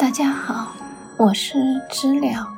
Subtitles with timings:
[0.00, 0.72] 大家好，
[1.18, 1.58] 我是
[1.90, 2.48] 知了。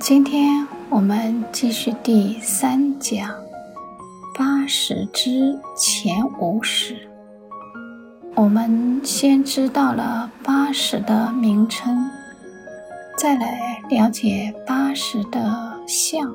[0.00, 3.28] 今天我们继续第三讲
[4.34, 6.96] 八十之前五史。
[8.34, 12.10] 我们先知道了八十的名称，
[13.18, 16.34] 再来了解八十的象。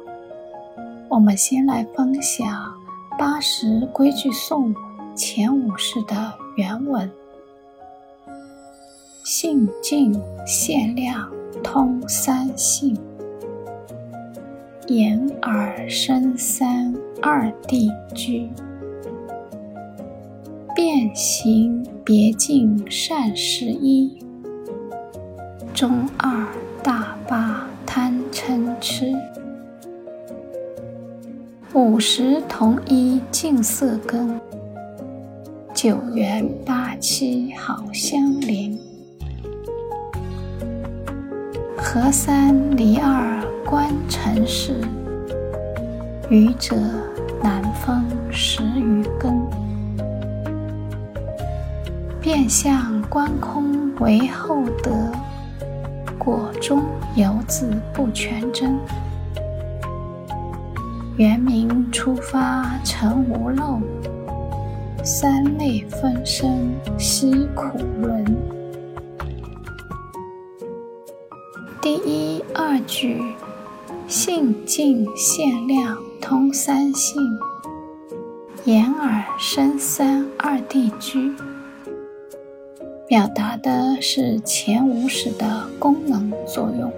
[1.10, 2.72] 我们先来分享
[3.18, 4.76] 八十规矩颂
[5.16, 7.12] 前五世的原文。
[9.24, 11.32] 性净限量
[11.64, 12.98] 通三性，
[14.88, 18.50] 眼耳身三二地居，
[20.76, 24.18] 变形别境善十一，
[25.72, 26.48] 中二
[26.82, 29.14] 大八贪嗔痴，
[31.76, 34.42] 五十同一净色根，
[35.76, 38.80] 九元八七好相邻。
[41.94, 44.80] 合三离二观尘世，
[46.30, 46.74] 愚者
[47.44, 49.38] 难分十余根。
[52.22, 55.12] 变相观空为厚德，
[56.18, 56.82] 果中
[57.18, 58.80] 犹自不全真。
[61.18, 63.82] 原名出发成无漏，
[65.04, 68.61] 三类分身悉苦轮。
[71.94, 73.22] 第一二句，
[74.08, 77.22] 性净限量通三性，
[78.64, 81.36] 眼耳身三二地居，
[83.10, 86.90] 表达的是前五识的功能作用。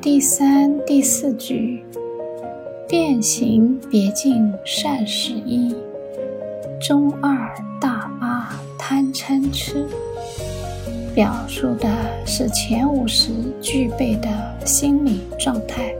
[0.00, 1.84] 第三、第四句，
[2.88, 5.76] 变形别境善十一，
[6.80, 9.86] 中二大八贪嗔痴。
[11.16, 11.88] 表述的
[12.26, 14.28] 是前五十具备的
[14.66, 15.90] 心理状态。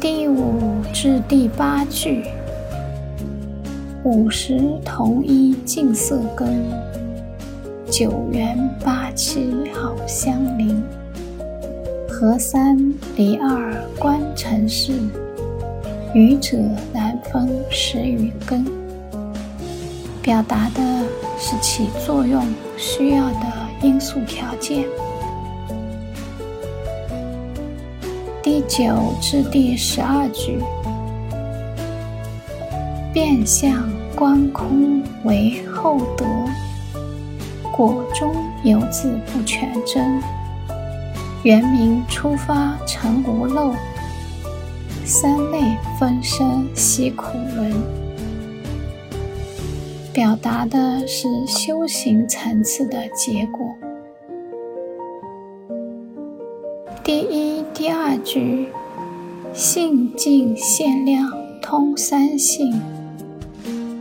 [0.00, 2.24] 第五至第八句，
[4.04, 6.64] 五十同一净色根，
[7.90, 10.82] 九元八七好相邻，
[12.08, 12.78] 合三
[13.16, 14.94] 离二观尘世，
[16.14, 16.56] 愚者
[16.90, 18.64] 难分十余根。
[20.22, 20.80] 表达的
[21.38, 22.42] 是起作用
[22.76, 23.46] 需要的
[23.82, 24.84] 因素条件。
[28.42, 30.58] 第九至第十二句，
[33.12, 36.24] 变相观空为后得，
[37.72, 40.20] 果中犹自不全真。
[41.42, 43.74] 原名出发成无漏，
[45.04, 48.03] 三昧分身悉苦轮。
[50.14, 53.66] 表达的是修行层次的结果。
[57.02, 58.68] 第一、第二句，
[59.52, 61.28] 性净限量
[61.60, 62.80] 通三性，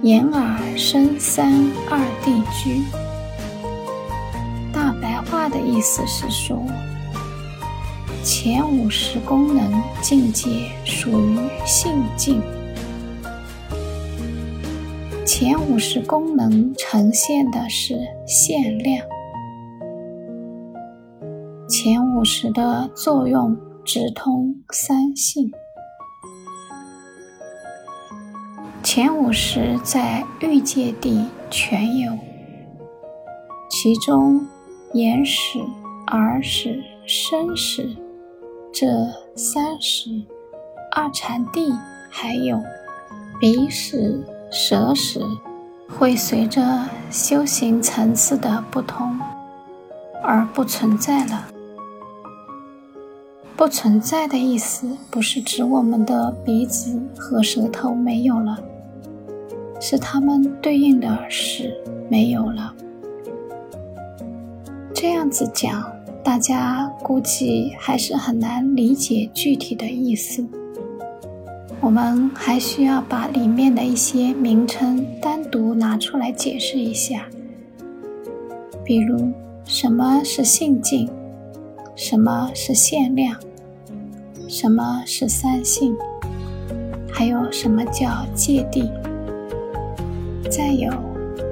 [0.04, 1.52] 眼耳身三
[1.90, 2.84] 二地居。
[4.72, 6.64] 大白话的意思是说，
[8.24, 12.40] 前五十功能境界属于性净。
[15.26, 17.98] 前五十功能呈现的是
[18.28, 19.06] 限量，
[21.70, 25.50] 前五十的作用直通三性。
[28.84, 32.12] 前五十在欲界地全有，
[33.70, 34.46] 其中
[34.94, 35.58] 眼识、
[36.08, 37.96] 耳识、身识
[38.74, 38.88] 这
[39.38, 40.10] 三识，
[40.92, 41.72] 二禅地
[42.10, 42.62] 还有
[43.40, 44.22] 鼻识。
[44.56, 45.20] 舍时
[45.90, 49.20] 会随着修行层次的不同
[50.22, 51.48] 而不存在了。
[53.58, 58.60] 不存在的意思不是指我们的鼻子和舌头没有了，
[59.82, 61.76] 是它们对应的是
[62.08, 62.76] 没有了。
[64.94, 65.92] 这样子讲，
[66.24, 70.48] 大家估计还是很难理解具体的意思。
[71.84, 77.28] 我们还需要把里面的一些名称单独拿出来解释一下，
[78.86, 79.34] 比如
[79.66, 81.10] 什么是性境，
[81.94, 83.38] 什么是限量，
[84.48, 85.94] 什么是三性，
[87.12, 88.90] 还有什么叫界地，
[90.50, 90.90] 再有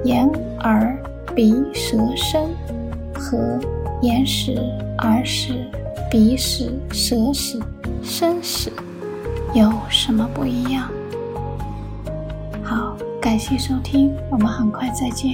[0.04, 0.26] 眼、
[0.60, 0.98] 耳、
[1.34, 2.48] 鼻、舌、身
[3.12, 3.60] 和
[4.00, 4.54] 眼识、
[5.00, 5.62] 耳识、
[6.10, 7.60] 鼻识、舌识、
[8.02, 8.72] 身识。
[9.54, 10.88] 有什么不一样？
[12.64, 15.30] 好，感谢收听，我们很快再见。